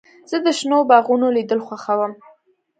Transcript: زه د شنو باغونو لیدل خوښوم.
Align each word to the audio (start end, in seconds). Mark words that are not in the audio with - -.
زه 0.29 0.37
د 0.45 0.47
شنو 0.57 0.79
باغونو 0.89 1.27
لیدل 1.37 1.59
خوښوم. 1.67 2.11